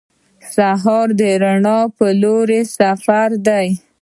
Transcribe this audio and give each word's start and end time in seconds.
سهار 0.53 1.07
د 1.19 1.21
رڼا 1.41 1.79
په 1.97 2.05
لور 2.21 2.49
سفر 2.77 3.29
دی. 3.47 3.67